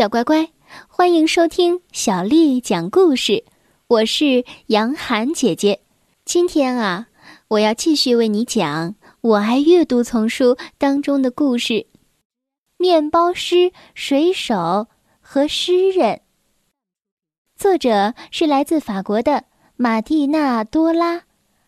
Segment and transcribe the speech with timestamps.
[0.00, 0.48] 小乖乖，
[0.88, 3.44] 欢迎收听小丽讲故事。
[3.86, 5.82] 我是杨涵姐姐。
[6.24, 7.08] 今天啊，
[7.48, 11.86] 我要继续为你讲《我爱阅读》丛书当中的故事：
[12.78, 14.86] 面包师、水手
[15.20, 16.22] 和诗人。
[17.54, 19.44] 作者是来自法国的
[19.76, 21.24] 马蒂娜多拉，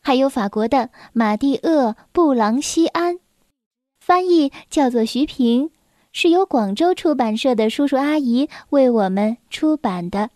[0.00, 3.18] 还有法国的马蒂厄布朗西安，
[4.00, 5.72] 翻译叫做徐平。
[6.16, 10.18] 是由广州出版社的叔叔阿姨为我们出版的《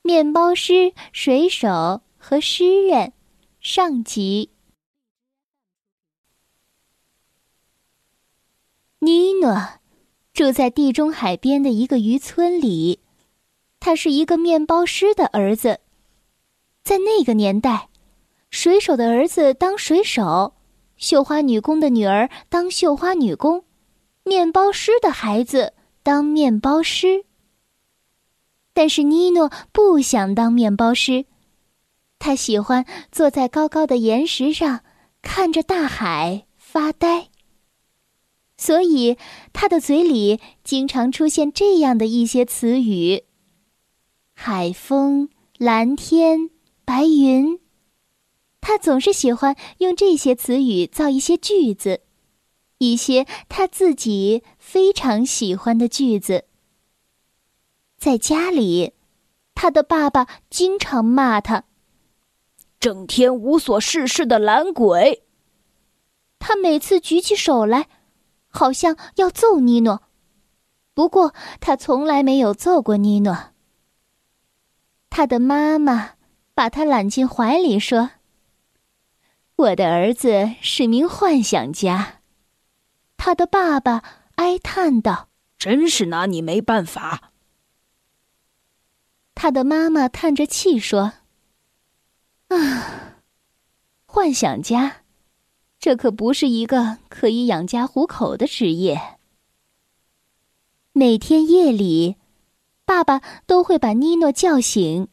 [0.00, 3.08] 面包师、水手和诗人》
[3.60, 4.50] 上集。
[9.00, 9.54] 尼诺
[10.32, 13.00] 住在地中海边的一个渔村里，
[13.80, 15.80] 他是一个面包师的儿子。
[16.82, 17.90] 在那个年代，
[18.48, 20.54] 水手的儿子当水手。
[20.98, 23.64] 绣花女工的女儿当绣花女工，
[24.24, 27.24] 面包师的孩子当面包师。
[28.74, 31.24] 但是尼诺不想当面包师，
[32.18, 34.82] 他喜欢坐在高高的岩石上，
[35.22, 37.28] 看着大海发呆。
[38.56, 39.16] 所以
[39.52, 43.22] 他的嘴里经常出现这样的一些词语：
[44.34, 46.50] 海风、蓝天、
[46.84, 47.60] 白云。
[48.68, 52.02] 他总是喜欢用这些词语造一些句子，
[52.76, 56.44] 一些他自己非常喜欢的句子。
[57.96, 58.92] 在家里，
[59.54, 61.64] 他的爸爸经常骂他
[62.78, 65.22] ：“整天无所事事的懒鬼。”
[66.38, 67.88] 他每次举起手来，
[68.48, 70.02] 好像要揍尼诺，
[70.92, 73.34] 不过他从来没有揍过尼诺。
[75.08, 76.16] 他的妈妈
[76.52, 78.10] 把他揽进怀里说。
[79.58, 82.20] 我的儿子是名幻想家，
[83.16, 84.04] 他的爸爸
[84.36, 87.32] 哀叹道：“真是拿你没办法。”
[89.34, 91.14] 他的妈妈叹着气说
[92.46, 93.16] ：“啊，
[94.06, 94.98] 幻想家，
[95.80, 99.18] 这可不是一个可以养家糊口的职业。”
[100.94, 102.14] 每天夜里，
[102.84, 105.08] 爸爸都会把妮诺叫醒，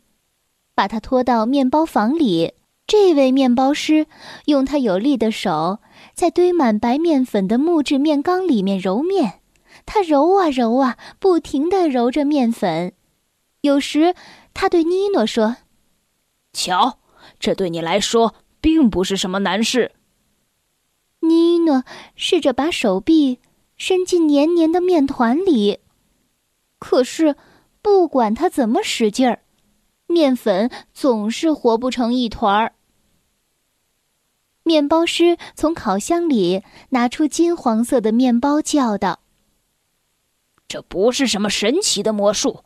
[0.76, 2.54] 把他拖到面包房里。
[2.88, 4.06] 这位面包师
[4.46, 5.80] 用他有力的手
[6.14, 9.40] 在堆满白面粉的木质面缸里面揉面，
[9.88, 12.94] 他揉啊揉啊，不停地揉着面粉。
[13.62, 14.14] 有时，
[14.54, 15.58] 他对尼诺说
[16.54, 17.00] ：“瞧，
[17.40, 19.92] 这对你来说并不是什么难事。”
[21.22, 21.84] 尼诺
[22.16, 23.40] 试着把手臂
[23.76, 25.80] 伸进黏黏的面团里，
[26.78, 27.36] 可是，
[27.82, 29.42] 不管他怎么使劲儿，
[30.06, 32.75] 面粉总是和不成一团儿。
[34.68, 39.20] 面包师从烤箱里拿出金黄色的面包，叫道
[40.68, 42.64] ：“这不是什么神奇的魔术，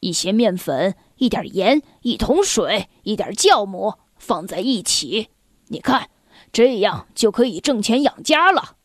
[0.00, 5.30] 一些面粉、一点盐、一桶水、一点酵母放在一起，
[5.68, 6.10] 你看，
[6.52, 8.76] 这样就可以挣钱养家了。”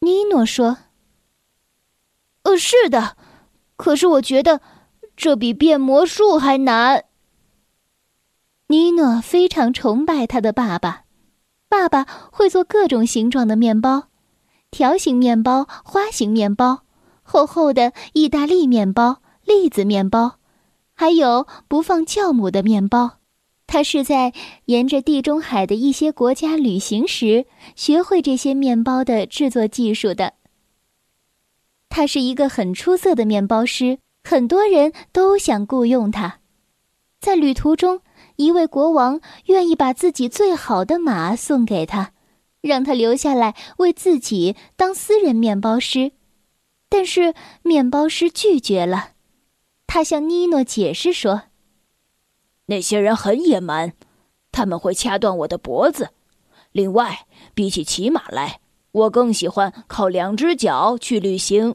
[0.00, 0.78] 尼诺说
[2.44, 3.18] ：“呃，是的，
[3.76, 4.62] 可是我觉得
[5.14, 7.04] 这比变魔术还难。”
[8.68, 11.04] 尼诺非常崇拜他的爸爸，
[11.68, 14.08] 爸爸会做各种形状的面包，
[14.72, 16.80] 条形面包、花形面包、
[17.22, 20.38] 厚厚的意大利面包、栗子面包，
[20.94, 23.18] 还有不放酵母的面包。
[23.68, 24.32] 他是在
[24.64, 30.32] 沿着地中海的一些国家旅行时学会这些面包的制作技术的。
[31.88, 36.40] 他是一个很出色的面包师，很多人都想雇佣他，
[37.20, 38.00] 在旅途中。
[38.36, 42.12] 一位国王愿意把自己最好的马送给他，
[42.60, 46.12] 让他留下来为自己当私人面包师，
[46.88, 49.10] 但是面包师拒绝了。
[49.86, 51.44] 他向尼诺解释说
[52.66, 53.94] ：“那些人很野蛮，
[54.52, 56.10] 他们会掐断我的脖子。
[56.72, 58.60] 另外，比起骑马来，
[58.92, 61.74] 我更喜欢靠两只脚去旅行。”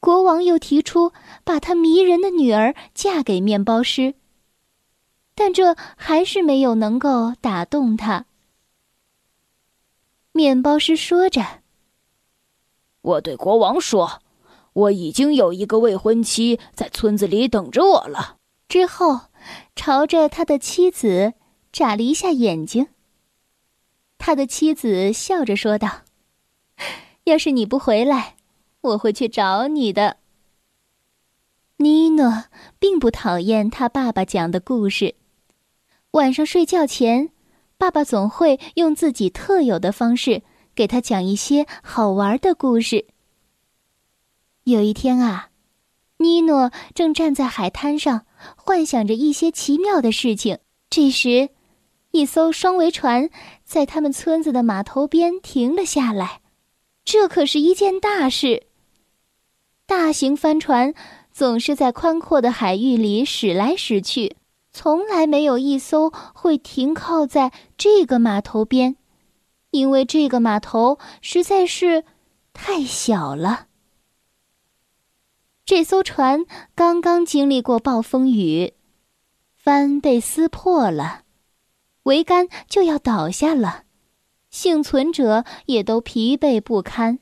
[0.00, 1.12] 国王又提出
[1.44, 4.14] 把他迷人的女儿嫁给面包师。
[5.38, 8.26] 但这还是没有能够打动他。
[10.32, 11.60] 面包师说着
[13.02, 14.20] ：“我对国王说，
[14.72, 18.38] 我已经有一个未婚妻在村子里等着我了。”
[18.68, 19.20] 之后，
[19.76, 21.34] 朝着他的妻子
[21.70, 22.88] 眨了一下眼睛。
[24.18, 26.02] 他的妻子笑着说道
[27.24, 28.34] ：“要是你不回来，
[28.80, 30.16] 我会去找你的。”
[31.78, 32.46] 妮诺
[32.80, 35.14] 并不讨厌他爸爸讲的故事。
[36.12, 37.30] 晚上睡觉前，
[37.76, 40.42] 爸爸总会用自己特有的方式
[40.74, 43.06] 给他讲一些好玩的故事。
[44.64, 45.50] 有一天啊，
[46.16, 48.24] 尼诺正站在海滩上，
[48.56, 50.58] 幻想着一些奇妙的事情。
[50.88, 51.50] 这时，
[52.12, 53.28] 一艘双桅船
[53.64, 56.40] 在他们村子的码头边停了下来，
[57.04, 58.64] 这可是一件大事。
[59.84, 60.94] 大型帆船
[61.32, 64.36] 总是在宽阔的海域里驶来驶去，
[64.80, 68.94] 从来没有一艘会停靠在这个码头边，
[69.72, 72.04] 因为这个码头实在是
[72.52, 73.66] 太小了。
[75.64, 76.46] 这艘船
[76.76, 78.74] 刚刚经历过暴风雨。
[79.56, 81.22] 帆被撕破了，
[82.04, 83.82] 桅杆就要倒下了，
[84.48, 87.18] 幸存者也都疲惫不堪。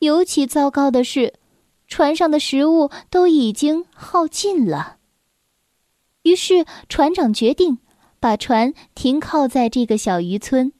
[0.00, 1.32] 尤其糟糕的是，
[1.86, 4.98] 船上的食物都已经耗尽了。
[6.24, 7.78] 于是船长决定
[8.18, 10.72] 把船停靠在这个小渔村。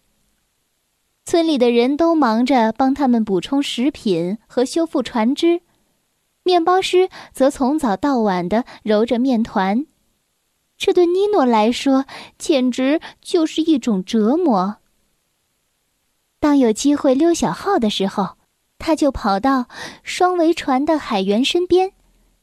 [1.25, 5.63] 村里的人都忙着帮他们补充食品和修复船只，
[6.43, 9.87] 面包师则从早到晚的揉着面团。
[10.77, 12.05] 这对尼诺来说
[12.37, 14.79] 简直就是一种折磨。
[16.41, 18.37] 当有机会溜小号的时候，
[18.79, 19.67] 他就跑到
[20.03, 21.93] 双桅船的海员身边，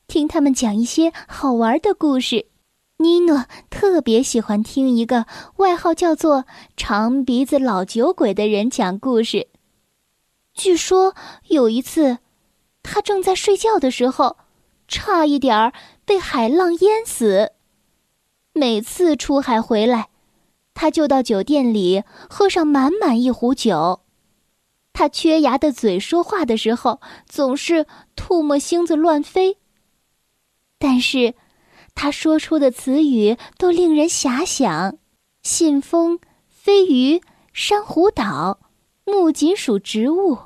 [0.08, 2.48] 听他们讲一些好玩的故事。
[3.04, 5.26] 尼诺特别喜欢听一个
[5.58, 6.46] 外号叫做
[6.78, 9.48] “长鼻子老酒鬼”的人讲故事。
[10.54, 11.16] 据说
[11.48, 12.20] 有一次，
[12.84, 14.38] 他正在睡觉的时候，
[14.88, 15.74] 差一点儿
[16.06, 17.54] 被海浪淹死。
[18.54, 20.10] 每次出海回来，
[20.74, 24.02] 他就到酒店里喝上满满一壶酒。
[24.94, 29.58] 他缺牙的嘴说话的时候总是唾沫星子乱飞。
[30.78, 31.36] 但是，
[32.02, 34.98] 他说出的词语都令人遐想：
[35.44, 37.22] 信封、飞鱼、
[37.54, 38.60] 珊瑚岛、
[39.06, 40.40] 木槿属植物。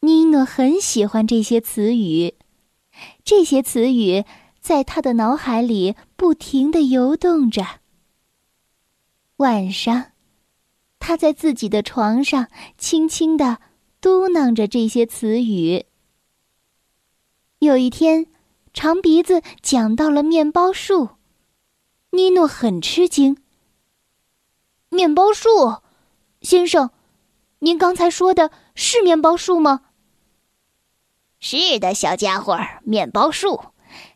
[0.00, 2.34] 尼诺很喜欢这些词语，
[3.24, 4.26] 这些词语。
[4.60, 7.80] 在他的脑海里不停的游动着。
[9.36, 10.12] 晚上，
[10.98, 13.60] 他在自己的床上轻轻的
[13.98, 15.86] 嘟囔着这些词语。
[17.60, 18.26] 有一天，
[18.74, 21.10] 长鼻子讲到了面包树，
[22.10, 23.36] 尼诺很吃惊。
[24.88, 25.76] 面包树，
[26.42, 26.90] 先生，
[27.60, 29.82] 您刚才说的是面包树吗？
[31.38, 33.60] 是的，小家伙，面包树。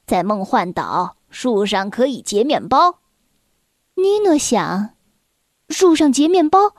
[0.04, 2.98] 在梦幻岛，树上可以结面包。
[3.94, 4.90] 尼诺想，
[5.68, 6.72] 树上结面包，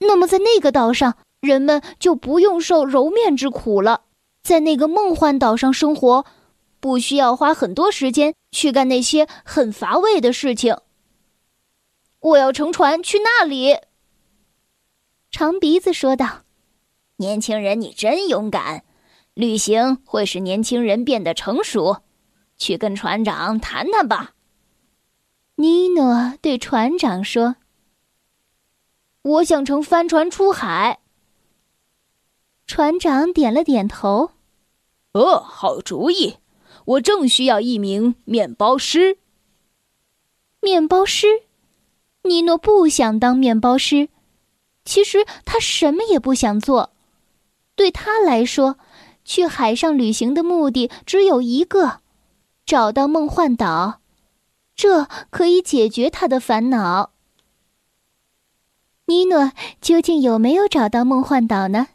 [0.00, 4.02] 那么在那个岛上，人们就不用受揉面之苦了。
[4.42, 6.26] 在那个梦幻岛上生活，
[6.80, 10.76] 不需要花很多时间去干那些很乏味的事情。
[12.20, 13.76] 我要乘船去那里。
[15.30, 16.42] 长鼻子说道
[17.18, 18.84] ：“年轻人，你真勇敢！
[19.34, 22.02] 旅行会使年轻人变得成熟。”
[22.58, 24.32] 去跟船长谈谈吧。
[25.54, 27.54] 尼诺对船长说
[29.22, 30.98] ：“我想乘帆船出海。”
[32.66, 34.32] 船长点了点头
[35.14, 36.38] ：“哦，好主意！
[36.88, 39.18] 我正需要一名面包师。”
[40.60, 41.26] 面包师，
[42.22, 44.08] 尼诺不想当面包师。
[44.84, 46.92] 其实他什么也不想做。
[47.76, 48.78] 对他来说，
[49.24, 52.00] 去海上旅行的目的只有一个。
[52.64, 54.00] 找到梦幻岛，
[54.76, 57.12] 这可以解决他的烦恼。
[59.06, 61.88] 尼诺究竟有没有找到梦幻岛呢？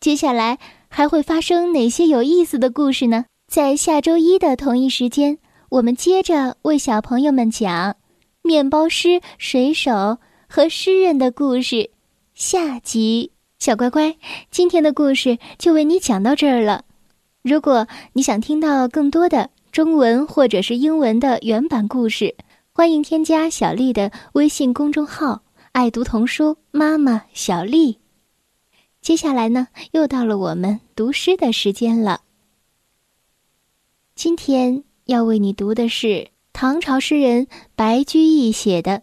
[0.00, 0.58] 接下来
[0.88, 3.24] 还会发生哪些有意思的故事呢？
[3.54, 7.94] 在下周一的同一时间，我们接着为小朋友们讲
[8.42, 10.18] 面包师、水手
[10.48, 11.90] 和诗人的故事。
[12.34, 13.30] 下集，
[13.60, 14.16] 小乖乖，
[14.50, 16.82] 今天的故事就为你讲到这儿了。
[17.44, 22.34] 如果你想听到更多的，中文或者是英文的原版故事，
[22.72, 28.00] 欢迎添加小丽的微信公众号“爱读童书妈妈小丽”。
[29.00, 32.22] 接下来呢，又到了我们读诗的时间了。
[34.14, 38.92] 今天要为你读的是唐朝诗人白居易写的《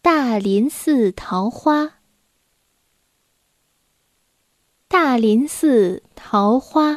[0.00, 1.82] 大林寺桃花》。
[4.88, 6.92] 《大林寺桃花》，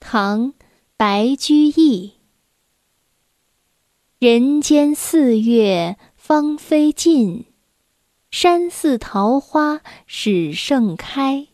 [0.00, 0.54] 唐。
[0.98, 2.14] 白居易：
[4.18, 7.44] 人间四月芳菲尽，
[8.30, 11.48] 山寺桃花始盛开。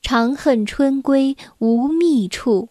[0.00, 2.70] 长恨春归无觅处，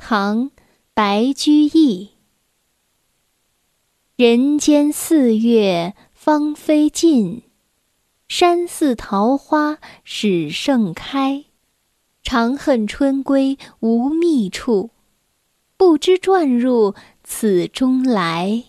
[0.00, 0.46] 唐·
[0.94, 2.12] 白居易。
[4.16, 7.42] 人间四月芳菲尽，
[8.26, 11.44] 山寺桃花始盛开。
[12.22, 14.90] 长恨春归无觅处，
[15.76, 18.64] 不知转入此中来。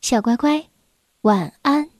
[0.00, 0.66] 小乖乖，
[1.22, 1.93] 晚安。